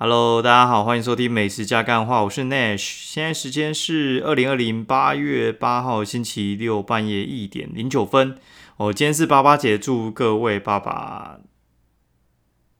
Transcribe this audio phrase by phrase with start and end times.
[0.00, 2.78] Hello，大家好，欢迎收听美食加干话，我是 Nash。
[2.78, 8.38] 现在时间是二零二零八月八号星期六半夜一点零九分。
[8.76, 11.40] 哦，今天是爸爸节，祝各位爸爸，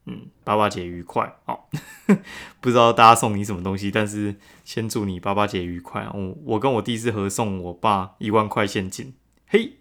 [0.07, 1.41] 嗯，爸爸节愉快。
[1.47, 1.63] 哦，
[2.63, 6.07] 不知道大家送你什么东西，但是先祝你爸爸节愉快。
[6.15, 9.13] 我我跟我弟是合送我爸一万块现金。
[9.49, 9.78] 嘿。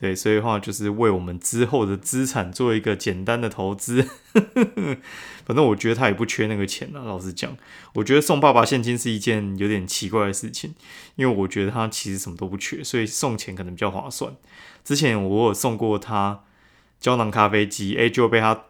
[0.00, 4.02] 对，所以的话就是为我们之后的资产做一个简单的投资。
[5.44, 7.04] 反正我觉得他也不缺那个钱啊。
[7.04, 7.54] 老实讲，
[7.92, 10.74] 我觉得送爸爸现金是一件有点奇怪的事情，
[11.16, 14.32] 因为我觉得他其实什么都不缺，所以送钱可能比较划算。
[14.82, 16.44] 之前我有送过他
[16.98, 18.64] 胶囊咖啡机，哎，就被他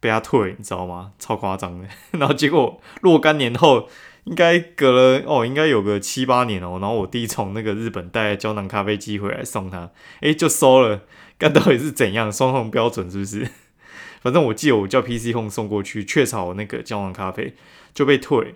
[0.00, 1.12] 被他退，你知道吗？
[1.18, 1.86] 超夸张的。
[2.18, 3.90] 然后结果若干年后。
[4.24, 6.78] 应该隔了哦，应该有个七八年哦。
[6.80, 9.90] 然后我弟从那个日本带胶囊咖啡机回来送他，
[10.20, 11.02] 诶，就收了。
[11.38, 13.48] 干到底是怎样双重标准是不是？
[14.22, 17.54] 反正我记得我叫 PC Home 送过去雀巢那个胶囊咖啡
[17.92, 18.54] 就被退。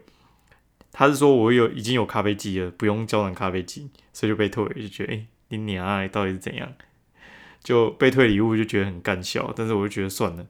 [0.92, 4.64] 他是说我有已经有咖啡机了，不用胶囊咖啡机，所以就被退。
[4.80, 6.72] 就觉得诶，你娘到底是怎样？
[7.62, 9.52] 就被退礼物就觉得很干笑。
[9.56, 10.46] 但是我就觉得算了，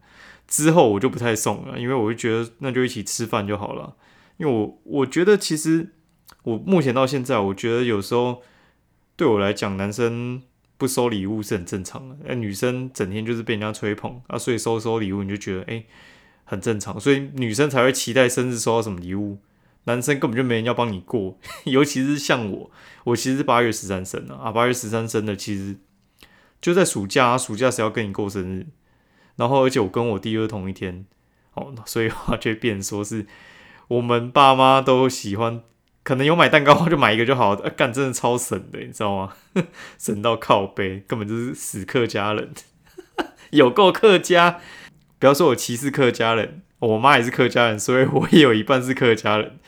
[0.47, 3.95] 之后我就不太送了，因为我就觉得那就一起吃饭就好了。
[4.39, 5.93] 因为我我觉得其实
[6.43, 8.43] 我目前到现在，我觉得有时候
[9.17, 10.43] 对我来讲，男生
[10.77, 12.17] 不收礼物是很正常的。
[12.29, 15.85] 哎，女生整天就是被人家吹捧啊，所以收收礼物你就觉得哎
[16.45, 19.39] 很正常，所以女生才会期待生日收到什么礼物。
[19.85, 22.71] 男生根本就没人要帮你过， 尤其是像我，
[23.05, 25.77] 我其实八月十三生的啊，八月十三生的，其实
[26.61, 28.67] 就在暑假，暑假谁要跟你过生日？
[29.37, 31.07] 然后而且我跟我弟又同一天，
[31.55, 33.27] 哦，所以话就变说是。
[33.89, 35.63] 我们爸妈都喜欢，
[36.03, 37.55] 可能有买蛋糕就买一个就好。
[37.55, 39.33] 干，真的超省的，你知道吗？
[39.97, 42.51] 省到靠背，根本就是死客家人，
[43.51, 44.59] 有够客家。
[45.21, 49.59] 不要说我歧视客家人，我妈也是客家人，所以我也有一半是客家人。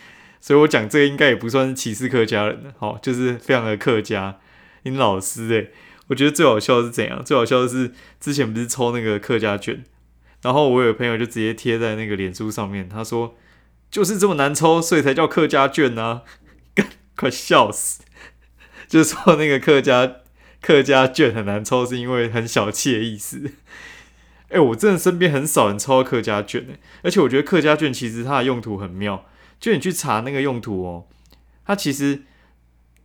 [0.41, 4.41] 所以我讲这个应该也不算是歧视客家人的，好，就是非常的客家。
[4.83, 5.71] 你老师诶，
[6.09, 7.25] 我觉得最好笑的是怎样？
[7.25, 9.85] 最好笑的是之前不是抽那个客家卷，
[10.43, 13.37] 然后我有朋友就直接贴在那个脸书上面，他说。
[13.91, 16.23] 就是这么难抽，所以才叫客家卷 呢，
[17.17, 18.03] 快笑死！
[18.89, 20.17] 就是说那个客家
[20.61, 23.51] 客家卷很难抽，是因为很小气的意思。
[24.51, 29.27] 哎，我真的身边很少人抽到客家卷哎，而且我觉得客家卷其实它的用途很妙，
[29.61, 31.07] 就你去查那个用途哦，
[31.65, 32.25] 它其实。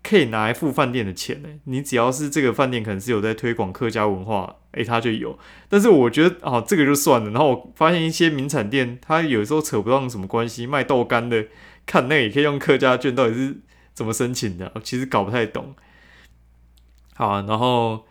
[0.05, 1.47] 可以拿来付饭店的钱呢？
[1.63, 5.37] 你只要是这个饭店可能是有在推广客家文化，诶，他就有。
[5.67, 7.31] 但是我觉得哦，这个就算了。
[7.31, 11.45] 然后我发现一些名产店，他有时候扯不上什么关系，卖豆干的，
[11.85, 13.57] 看那也可以用客家券，到底是
[13.93, 14.71] 怎么申请的？
[14.83, 15.73] 其实搞不太懂。
[17.15, 18.05] 好，然后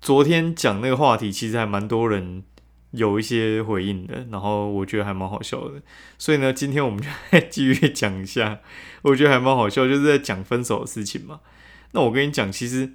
[0.00, 2.44] 昨天讲那个话题，其实还蛮多人。
[2.92, 5.82] 有一些回应的，然后我觉得还蛮好笑的，
[6.16, 8.60] 所以呢，今天我们就来 继续讲一下，
[9.02, 11.40] 我觉得还蛮好笑，就是在讲分手的事情嘛。
[11.92, 12.94] 那我跟你讲，其实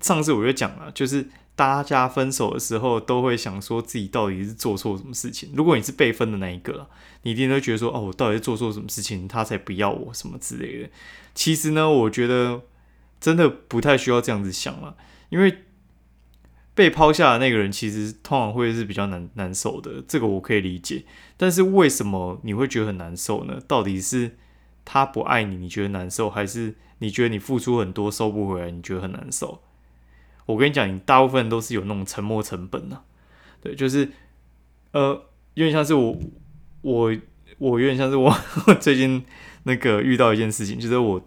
[0.00, 5.50] 上次我就讲了，就是大家分手的时候都会想说自己到底是做错什么事情。
[5.54, 6.88] 如果你是被分的那一个，
[7.22, 10.90] 你一定都觉得说，哦，我到底做错什么事情，他才不要我什么之类的。
[11.34, 12.62] 其实呢，我觉得
[13.20, 14.96] 真的不太需要这样子想了，
[15.28, 15.64] 因为。
[16.72, 21.04] 被抛下的那个人其实通常会是比较难难受的，这个我可以理解。
[21.36, 23.60] 但是为什么你会觉得很难受呢？
[23.66, 24.38] 到底是
[24.84, 29.60] 他不爱你，你觉得难受，还是你觉得你付出很多收不回来，你觉得很难受？
[30.50, 33.00] 我跟你讲，你大部分都是有那种沉没成本的。
[33.62, 34.08] 对，就是
[34.92, 35.10] 呃，
[35.54, 36.16] 有点像是我
[36.82, 37.14] 我
[37.58, 38.34] 我有点像是我
[38.80, 39.24] 最近
[39.64, 41.22] 那个遇到一件事情，就是我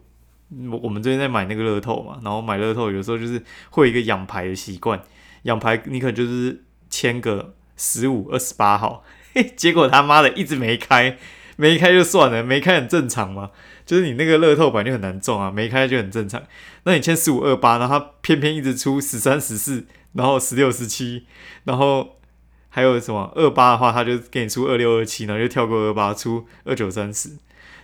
[0.69, 5.01] 我我们最近在买那个乐透嘛，然后买乐透有时候就是会有一个养牌的习惯。
[5.43, 9.03] 养牌你可就是签个十五二十八号，
[9.55, 11.17] 结果他妈的一直没开，
[11.57, 13.51] 没开就算了，没开很正常嘛。
[13.85, 16.41] 就是你那个乐透版就很难中啊，没开就很正常。
[16.83, 21.25] 那你签十五二八，然后他偏偏一直出十三十四，然后十六十七，
[21.65, 22.17] 然后
[22.69, 27.37] 还有什么二八的话，他就给你出二六二七，然后就跳过二八出二九三十，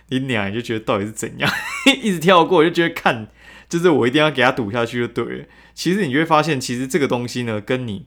[0.08, 1.50] 你俩就觉得到底是怎样，
[2.02, 3.28] 一直跳过，就觉得看。
[3.68, 5.44] 就是我一定要给他赌下去就对了。
[5.74, 8.04] 其实你就会发现，其实这个东西呢，跟你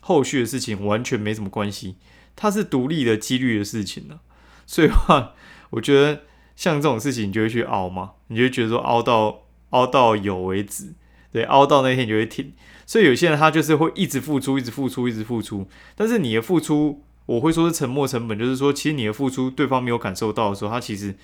[0.00, 1.96] 后续的事情完全没什么关系，
[2.36, 4.20] 它是独立的几率的事情呢。
[4.66, 5.32] 所以话，
[5.70, 6.20] 我觉得
[6.56, 10.94] 像这种事情，你就会去熬嘛，你就觉得说熬到熬到有为止，
[11.32, 12.52] 对，熬到那天就会停。
[12.86, 15.66] 所以有些人他就是会一直付出，一直付出，一直付出。
[15.94, 21.16] 但是你的付出，我会说是沉没成本，就是说，其实你的付出对方没有感受到的时候，他其实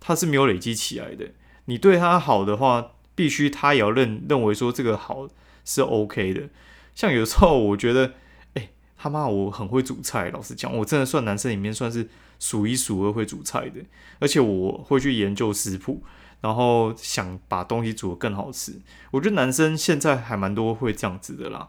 [0.00, 1.26] 他是没有累积起来的。
[1.66, 2.92] 你对他好的话。
[3.16, 5.28] 必须他也要认认为说这个好
[5.64, 6.48] 是 OK 的，
[6.96, 8.14] 像有时候我觉得，
[9.04, 12.08] 他妈我很会煮菜，老实讲，我真的算男生里面算是
[12.40, 13.82] 数一数二会煮菜的，
[14.18, 16.02] 而且我会去研究食谱，
[16.40, 18.80] 然后想把东西煮得更好吃。
[19.10, 21.68] 我觉得男生现在还蛮多会这样子的啦，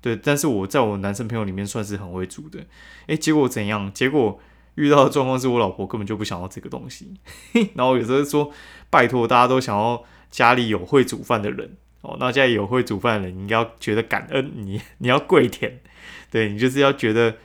[0.00, 2.64] 对，但是我在我男生朋友里面算是很会煮的。
[3.08, 3.92] 诶，结果怎样？
[3.92, 4.38] 结果
[4.76, 7.14] 遇到的状况是我老婆根本就不想要这个东西，
[7.74, 8.52] 然后有时候说
[8.88, 11.76] 拜托，大家都想要家里有会煮饭的人。
[12.02, 15.80] 哦，那家里有会煮饭的人，你应该要觉得感恩，你你要跪舔，
[16.30, 17.36] 对你就是要觉得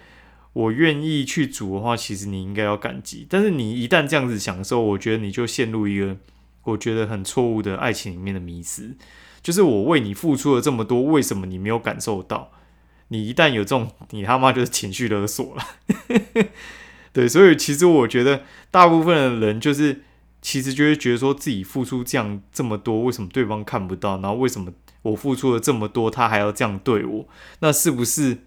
[0.53, 3.25] 我愿意去煮的话，其实你应该要感激。
[3.29, 6.17] 但是你一旦这样子想的时候，我觉得你就陷入一个
[6.63, 8.95] 我觉得很错误的爱情里面的迷失，
[9.41, 12.51] 就是我为你付出了这么多，为什么你没有感受到？
[13.07, 15.63] 你一旦有这种，你他妈就是情绪勒索了。
[17.13, 20.03] 对，所以其实我觉得大部分的人就是。
[20.43, 24.13] 其实就会觉得说自己付出这样这么多，为什么对方看不到？
[24.21, 24.73] 然后为什么
[25.03, 27.27] 我付出了这么多，他还要这样对我？
[27.59, 28.39] 那是不是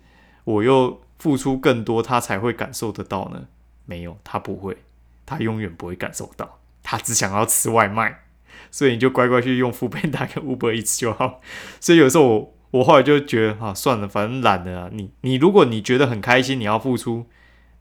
[0.45, 3.49] 我又付出更多，他才会感受得到呢？
[3.85, 4.79] 没有，他不会，
[5.27, 8.25] 他永远不会感受到，他只想要吃外卖，
[8.71, 11.41] 所以你就乖乖去用付贝打跟 Uber Eats 就好。
[11.81, 14.91] 所以有时候我我后来就觉得啊，算了，反正懒了啊。
[14.93, 17.27] 你你如果你觉得很开心，你要付出，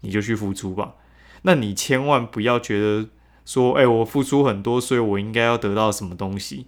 [0.02, 0.96] 你就去付出吧。
[1.44, 3.10] 那你千万不要觉得。
[3.46, 6.68] 说，哎，我付出很多，所以我应该要得到什么东西？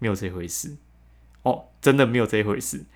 [0.00, 0.76] 没有这回事
[1.42, 2.86] 哦，真的没有这回事。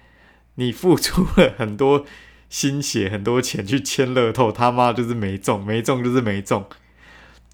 [0.56, 2.04] 你付出了很多
[2.50, 6.66] 心血、很多钱去签乐透，他妈就是没中，没中就是没中，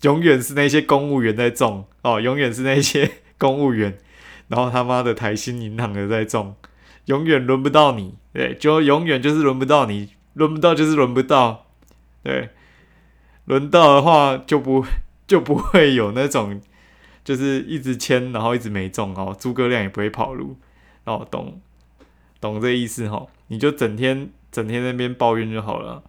[0.03, 3.09] 永远是那些公务员在中哦，永远是那些
[3.39, 3.97] 公务员，
[4.49, 6.57] 然后他妈的台新银行的在中，
[7.05, 11.67] 永远轮不到你，对，就永远就是轮不到你，轮不到就是轮不到，
[12.25, 12.49] 对，
[13.45, 14.85] 轮到的话就不。
[15.27, 16.61] 就不会有那种，
[17.25, 20.57] 就是一直签，然后一直没中哦，诸葛亮也不会跑路
[21.03, 21.61] 哦，懂
[22.41, 23.27] 懂这意思哈？
[23.49, 26.03] 你就整天整天那边抱怨就好了。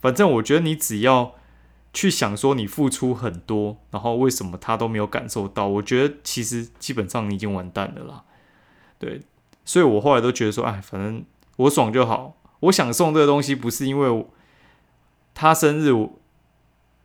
[0.00, 1.34] 反正我觉得你只要
[1.92, 5.66] 去想说你付出很多，然后为什么他都没有感受到？
[5.66, 8.24] 我觉得其实基本上你已经完蛋了啦。
[8.98, 9.22] 对，
[9.64, 11.24] 所以我后来都觉得说，哎，反正
[11.56, 12.36] 我爽就好。
[12.60, 14.26] 我想送这个东西，不是因为
[15.34, 16.12] 他生日我。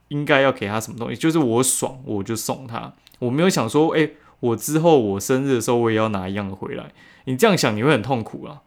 [0.10, 1.16] 应该要给他什么东西？
[1.16, 2.94] 就是我爽，我就送他。
[3.18, 4.12] 我没有想说，哎，
[4.42, 6.92] 我之后我生日的时候，我也要拿一样的回来。
[7.24, 8.62] 你这样想，你会很痛苦啊！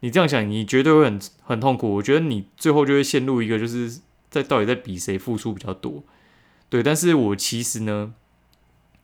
[0.00, 1.94] 你这样想，你绝对会很很痛苦。
[1.94, 4.00] 我觉得你最后就会陷入一个，就是
[4.30, 6.04] 在到底在比谁付出比较多。
[6.68, 8.14] 对，但是我其实呢，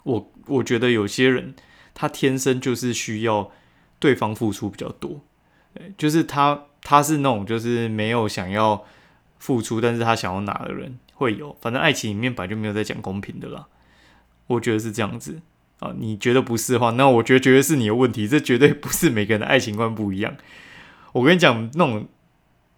[0.04, 1.54] 我我觉得有些人
[1.94, 3.50] 他天生就是需要
[3.98, 5.20] 对方付出比较多。
[5.98, 8.84] 就是他他是那种就是没有想要
[9.38, 10.98] 付出，但是他想要拿的人。
[11.16, 13.66] 会有，反正爱情里面本来就没有在讲公平的啦，
[14.48, 15.40] 我觉得是这样子
[15.78, 15.94] 啊。
[15.96, 18.26] 你觉得不是的话，那我觉得绝对是你的问题。
[18.26, 20.36] 这绝对不是每个人的爱情观不一样。
[21.14, 22.08] 我跟你讲，那种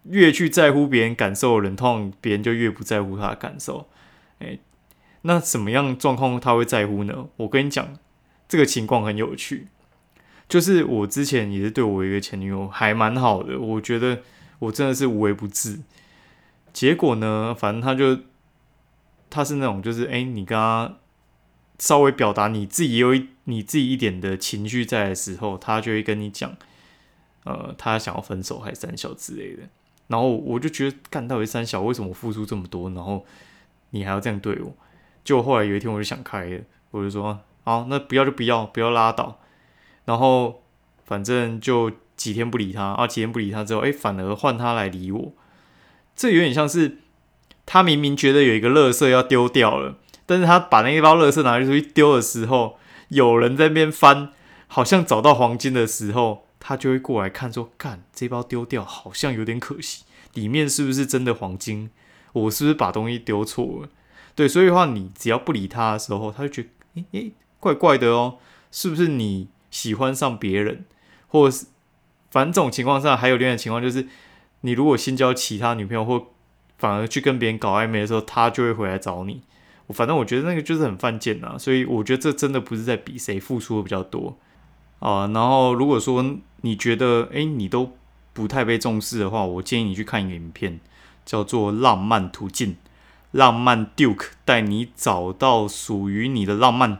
[0.03, 3.89] 越去在乎别人感受的人，通常别人就越不在乎他的感受。
[4.39, 4.59] 诶，
[5.23, 7.27] 那什么样状况他会在乎呢？
[7.37, 7.97] 我跟你讲，
[8.47, 9.67] 这个情况很有趣，
[10.47, 14.21] 就是我之前也是对我一个前女友还蛮好的，我觉得
[14.59, 15.79] 我真的是无微不至。
[16.71, 17.55] 结果呢？
[17.57, 18.19] 反正他就
[19.31, 20.97] 他是那种，就是哎，你跟他
[21.79, 26.55] 稍微表达你自己有一你自己一点的情绪在的时候，他就会跟你讲，
[27.47, 29.63] 呃，他想要分手还是三小之类的。
[30.07, 33.25] 然后我就觉得，干到底三小，为什么付出这么多，然后
[33.91, 34.73] 你还要这样对我？
[35.23, 39.39] 就后来有一天，我就想开了，我就说，好，那不要就不要，不要拉倒。
[40.05, 40.61] 然后
[41.05, 45.33] 反正就几天不理他，啊，几天不理他之后，哎，反而换他来理我。
[46.15, 46.99] 这有点像是
[47.65, 52.77] 他明明觉得有一个垃圾要丢掉了，但是他把那一包垃圾拿出去丢的时候，
[53.09, 54.29] 有人在那边翻，
[54.67, 61.89] 好像找到黄金的时候，他就会过来看说：“干，这包丢掉好像有点可惜，里面是不是真的黄金？
[62.33, 63.89] 我是不是把东西丢错了？”
[64.35, 67.31] 对，所以的话，你只要不理他的时候，他就觉得：“诶诶，
[67.61, 70.83] 怪怪的哦，是不是你喜欢上别人，
[71.27, 71.67] 或是
[72.29, 74.07] 反正这种情况下，还有另外情况就是。”
[74.61, 76.29] 你如果新交其他女朋友，或
[76.79, 79.43] 反而去跟别人搞暧昧的时候，他就会回来找你。
[79.85, 84.35] 我反正我觉得那个就是很犯贱呐，所以我觉得这真的不是在比谁付出的比较多
[84.99, 85.27] 啊。
[85.27, 86.23] 然后如果说
[86.61, 87.91] 你觉得诶你都
[88.33, 90.79] 不太被重视的话，我建议你去看一个影片，
[91.25, 92.73] 叫做《浪漫途径》，
[93.31, 96.99] 浪漫 Duke 带你找到属于你的浪漫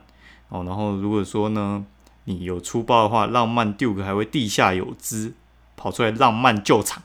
[0.50, 0.64] 哦。
[0.64, 1.86] 然后如果说呢
[2.26, 5.34] 你有粗暴的话，浪漫 Duke 还会地下有知
[5.76, 7.04] 跑出来浪漫救场。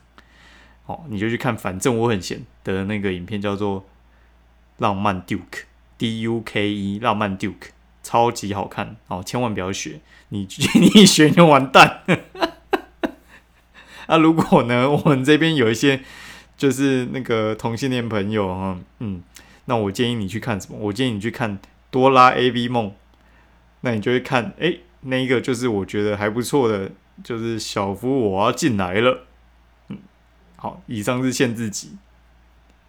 [0.86, 3.80] 哦，你就去看，反正我很闲的那个影片叫做
[4.78, 5.38] 《浪漫 Duke》
[5.96, 7.68] ，D U K E，浪漫 Duke，
[8.02, 10.46] 超级好看哦，千万不要学，你
[10.80, 12.02] 你一学就完蛋。
[14.08, 16.00] 那 如果呢， 我们这边有一些
[16.56, 19.22] 就是那个同性恋朋友哈，嗯，
[19.66, 20.78] 那我建议你去看什么？
[20.78, 21.58] 我建议你去看
[21.90, 22.88] 《多拉 A V 梦》，
[23.82, 26.90] 那你就会看，哎，那一个就是我觉得还不错的，
[27.22, 29.26] 就是小夫我要进来了。
[29.88, 29.98] 嗯，
[30.56, 31.96] 好，以上是限制级。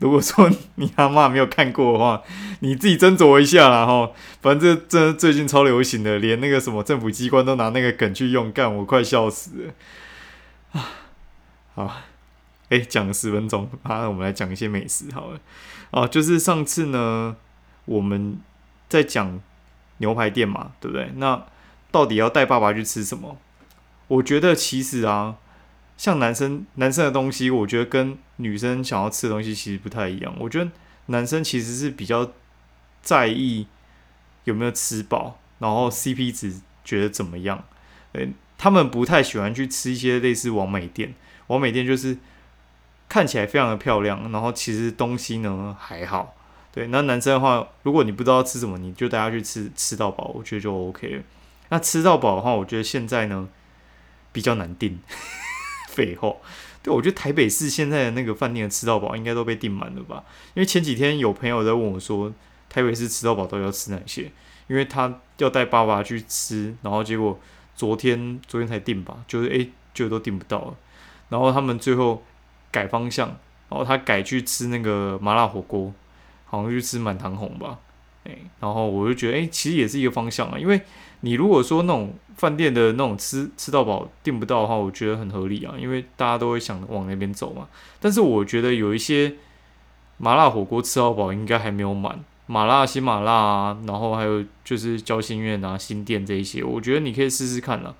[0.04, 2.22] 如果说你阿妈没有看过的话，
[2.60, 4.12] 你自己斟酌一下啦哈。
[4.42, 9.74] 反正这最近超流行的，连那个什么政府机关都拿那个梗去用，干我快笑死了
[10.74, 10.90] 啊！
[11.76, 11.96] 好，
[12.68, 15.40] 哎，讲了十分钟，啊，我们来讲一些美食好了。
[15.92, 17.38] 哦，就是上次呢，
[17.86, 18.38] 我们
[18.90, 19.40] 在讲
[20.00, 21.14] 牛排店嘛，对不对？
[21.16, 21.42] 那
[21.92, 23.38] 到底要带爸爸去吃什么？
[24.10, 25.38] 我觉得其实啊。
[25.98, 30.36] 像男生男生的东西，我觉得跟女生想要吃的东西其实不太一样。
[30.40, 30.70] 我觉得
[31.08, 32.32] 男生其实是比较
[33.02, 33.68] 在意
[34.44, 37.64] 有没有吃饱，然后 CP 值觉得怎么样。
[38.12, 41.14] 对，他们不太喜欢去吃一些类似王美店。
[41.48, 42.18] 王美店就是
[43.08, 46.36] 看起来非常的漂亮，然后其实东西呢还好。
[46.72, 51.24] 对，那男生的话，如果你不知道吃什么，你就带他去吃吃到饱，我觉得就 OK 了。
[51.70, 53.48] 那吃到饱的话，我觉得现在呢
[54.32, 55.00] 比较难定。
[55.94, 56.36] 废话，
[56.82, 60.24] 对我觉得台北市现在的那个饭店的吃到饱应该都被订满了吧？
[60.56, 62.34] 因为前几天有朋友在问我说，
[62.70, 64.32] 台北市吃到饱都要吃哪些？
[64.68, 67.40] 因为他要带爸爸去吃，然后结果
[67.76, 70.76] 昨天昨天才订吧，就是诶，就都订不到了。
[71.30, 72.24] 然后他们最后
[72.72, 73.28] 改方向，
[73.70, 75.94] 然后他改去吃那个麻辣火锅，
[76.46, 77.80] 好像去吃满堂红吧。
[78.26, 80.82] 诶，然后我就觉得诶，其实也是一个方向啊，因为。
[81.26, 87.70] 你如果说那种饭店的那种吃吃到饱订不到的话，我觉得很合理啊，因为大家都会想往那边走嘛。
[88.02, 89.36] 但是我觉得有一些
[90.18, 97.96] 麻辣火锅吃到饱应该还没有满，麻辣新麻辣啊，然后还有就是交心苑啊、新店这一些，我觉得你可以试试看了。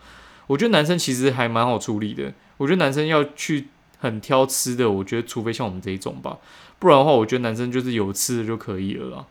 [0.48, 2.34] 我觉得男生其实还蛮好处理的。
[2.58, 6.40] 我觉得男生要去很挑吃的，我觉得除非像我们这一种吧，
[6.78, 9.26] 不然的话，我觉得男生就是有吃的就可以了啦。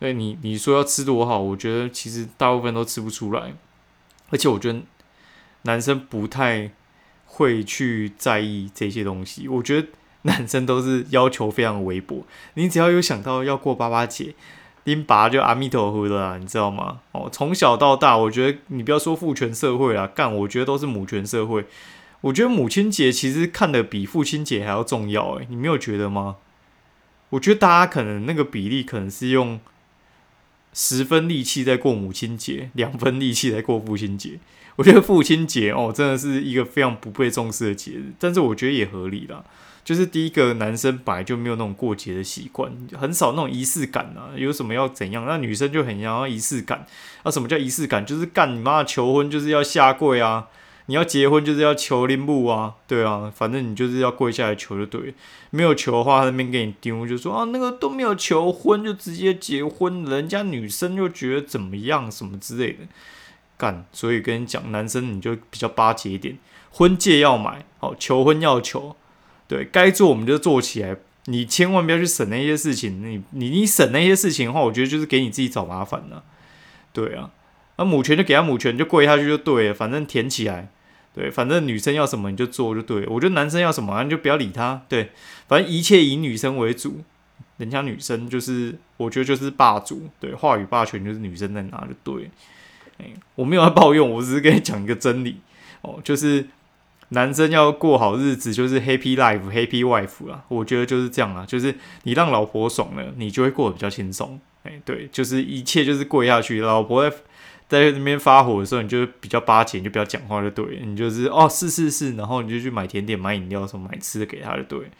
[0.00, 3.52] 对你你说要吃多好，我觉得其实大部分都吃不出来，
[4.30, 4.80] 而且我觉得
[5.62, 6.70] 男生不太
[7.26, 9.48] 会去在意这些东西。
[9.48, 9.88] 我觉得
[10.22, 12.24] 男生都是要求非常微薄，
[12.54, 14.36] 你只要有想到要过八八节，
[14.84, 17.00] 拎拔就阿弥陀佛了，你知道吗？
[17.10, 21.64] 哦，从小到大，我觉得你不要说父权社会啦，干，我觉得都是母权社会。
[22.20, 26.36] 我觉得母亲节其实看的比父亲节还要重要，诶，你没有觉得吗？
[27.30, 29.58] 我觉得大家可能那个比例可能是用。
[30.72, 34.38] 十分力气在过母亲节，两分力气在过父亲节。
[34.76, 39.44] 我觉得父亲节哦，真的是一个非常不被重视的节日，但是我觉得也合理啦。
[39.84, 44.36] 就是第一个，男生本来就没有那种过节的习惯，很少那种仪式感啊。
[44.36, 46.86] 有什么要怎样，那女生就很想要仪式感。
[47.24, 48.04] 那什么叫仪式感？
[48.04, 50.46] 就是干你妈求婚，就是要下跪啊。
[50.90, 55.12] 你要结婚就是要求铃木啊，对啊，反正你就是要跪下来求就对，
[55.50, 62.78] 没有求的话，那边给你丢，就说啊那个都没有求婚就直接结婚，人家女生就觉得怎么样什么之类的，
[63.58, 66.38] 干，所以跟你讲，男生你就比较巴结一点，
[66.70, 68.96] 婚戒要买，好，求婚要求，
[69.46, 76.24] 对该做我们就做起来，你千万不要去省那些事情，你你你省那些事情的话，我觉得就是给你自己找麻烦了，
[76.94, 77.28] 对啊，
[77.76, 80.70] 那母权就给他母权，就跪下去就对了，反正填起来。
[81.18, 84.80] 对，反正女生要什么你就做就对，我觉得男生要什么啊你就不要理他。
[84.88, 85.10] 对，
[85.48, 87.00] 反正一切以女生为主，
[87.56, 92.30] 人家女生就是我觉得就是霸主，对，话语霸权就是女生在拿就对。
[92.98, 95.40] 哎，我没有要抱怨，我只是跟你讲一个真理
[95.80, 96.46] 哦，就是
[97.08, 104.38] 男生要过好日子，就是 happy life，happy wife 啦，我觉得就是这样啊，就是你让老婆爽了，你就会过得比较轻松。
[104.62, 107.10] 哎，对，就是一切就是跪下去，老婆。
[107.68, 110.80] 在那边发火的时候，你就比较巴结，你就不要讲话就对。
[110.82, 114.90] 你就是哦，是是是，然后你就去买甜点、买饮料什么、买吃的给他就对。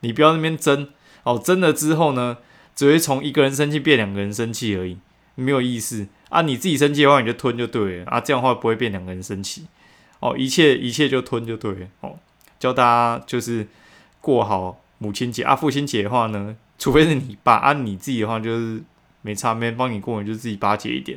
[0.00, 0.88] 你不要那边争
[1.22, 2.38] 哦，争了之后呢，
[2.74, 4.98] 只会从一个人生气变两个人生气而已，
[5.36, 6.42] 没有意思啊。
[6.42, 9.66] 你自己生气的话，你就吞就对了啊，这样的话不会变两个人生气
[10.18, 10.36] 哦。
[10.36, 12.18] 一切一切就吞就对了哦。
[12.58, 13.68] 教大家就是
[14.20, 18.82] 过好母亲节啊，父亲节的话呢，除非是你爸啊，你自己的话就是
[19.22, 21.16] 没差，没人帮你过，你就自己巴结一点。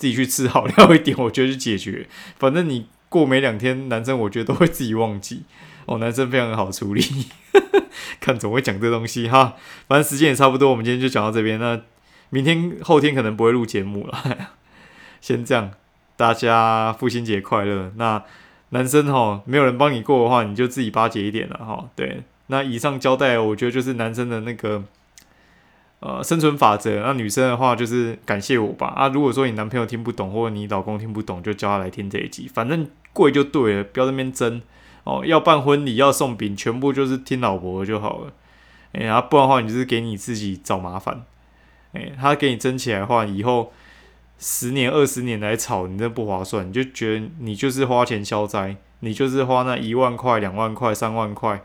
[0.00, 2.08] 自己去吃好料一点，我觉得就解决。
[2.38, 5.42] 反正你过没两天，男生我觉得都会自己忘记。
[5.84, 7.02] 哦，男生非常好处理。
[8.18, 9.56] 看总会讲这东西哈。
[9.86, 11.60] 反正时间也差不多，我们今天就讲到这边。
[11.60, 11.78] 那
[12.30, 14.48] 明天后天可能不会录节目了。
[15.20, 15.72] 先这样，
[16.16, 17.92] 大家父亲节快乐。
[17.96, 18.24] 那
[18.70, 21.90] 男生哈，没有人帮你过的话，你就自己巴结一点了哈。
[21.94, 24.84] 对，那以上交代，我觉得就是男生的那个。
[26.00, 27.02] 呃，生存法则。
[27.02, 28.88] 那女生的话就是感谢我吧。
[28.88, 32.48] 啊，如果说你男朋友听不懂，或者你老公听不懂，就叫他来听这一集。
[32.52, 34.62] 反正贵就对了，不要那边争
[35.04, 35.22] 哦。
[35.24, 38.32] 要办婚礼，要送饼，全部就是听老婆就好了。
[38.92, 41.22] 哎，然后不然的话，你就是给你自己找麻烦。
[41.92, 43.72] 哎，他给你争起来的话，以后
[44.38, 46.66] 十年、二十年来吵，你这不划算。
[46.66, 51.62] 你就觉得你就是花钱消灾，你就是花那一万块、两万块、三万块，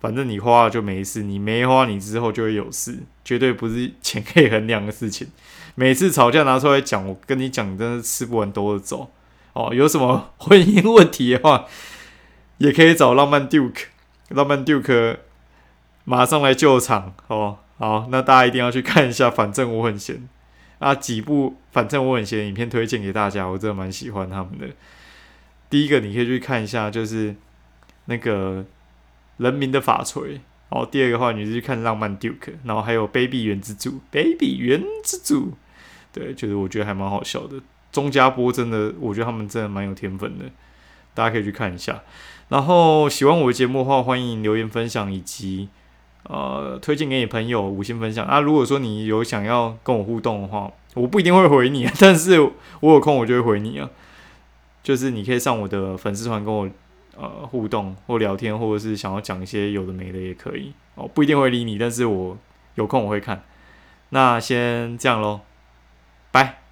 [0.00, 5.28] 反正你花了就没事，你没花，你之后就会有事，绝对不是钱可以衡量的事情。
[5.74, 9.10] 每次吵架拿出来讲，我跟你讲，真的吃不完兜着走。
[9.52, 11.64] 哦，有什么婚姻问题的话，
[12.58, 13.84] 也可以找浪漫 Duke，
[14.28, 15.16] 浪漫 Duke
[16.04, 17.58] 马上来救场哦。
[17.78, 19.30] 好，那大家一定要去看一下。
[19.30, 20.28] 反正我很闲
[20.78, 24.66] 啊，几部反正我很闲影片推荐给大家，我真的蛮喜欢他们的。
[25.68, 27.34] 第一个你可以去看一下，就是
[28.06, 28.64] 那个
[29.38, 30.40] 人民的法锤。
[30.68, 35.52] 然后，第二个话你是去看浪漫 Duke，然后还有 Baby 原之主，Baby 原之主，
[36.12, 37.56] 对，就是我觉得还蛮好笑的。
[37.92, 40.44] 钟家波真的，我觉得他们真的蛮有天分的，
[41.14, 42.02] 大家可以去看一下。
[42.48, 45.68] 然后喜欢我的节目的话，欢迎留言分享以及。
[46.28, 48.40] 呃，推荐给你朋友五星分享啊！
[48.40, 52.40] 如果说你有想要跟我互动的话，我不一定会回你，但是
[52.80, 53.88] 我有空我就会回你啊。
[54.82, 56.68] 就是你可以上我的粉丝团跟我
[57.16, 62.36] 呃互动或聊天，或者是想要讲一些有的没的也可以哦，不一定会理你，但是我
[62.74, 63.42] 有空我会看。
[64.10, 65.40] 那先这样喽，
[66.30, 66.65] 拜。